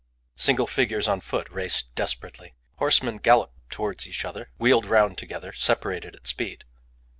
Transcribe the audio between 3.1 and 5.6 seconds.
galloped towards each other, wheeled round together,